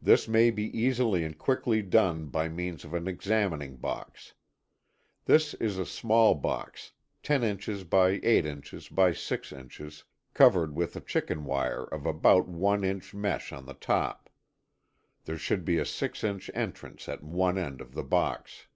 This 0.00 0.26
may 0.26 0.50
be 0.50 0.64
easily 0.74 1.24
and 1.24 1.36
quickly 1.36 1.82
done 1.82 2.28
by 2.28 2.48
means 2.48 2.84
of 2.86 2.94
an 2.94 3.06
examining 3.06 3.76
box. 3.76 4.32
This 5.26 5.52
is 5.52 5.76
a 5.76 5.84
small 5.84 6.34
box 6.34 6.92
10ŌĆ│ 7.22 7.90
by 7.90 8.18
8ŌĆ│ 8.20 8.94
by 8.94 9.10
6ŌĆ│ 9.10 10.04
covered 10.32 10.74
with 10.74 10.96
a 10.96 11.02
chicken 11.02 11.44
wire 11.44 11.84
of 11.84 12.06
about 12.06 12.48
one 12.48 12.82
inch 12.82 13.12
mesh 13.12 13.52
on 13.52 13.66
the 13.66 13.74
top. 13.74 14.30
There 15.26 15.36
should 15.36 15.66
be 15.66 15.76
a 15.76 15.84
six 15.84 16.24
inch 16.24 16.50
entrance 16.54 17.06
at 17.06 17.22
one 17.22 17.58
end 17.58 17.82
of 17.82 17.92
the 17.92 18.04
box. 18.04 18.68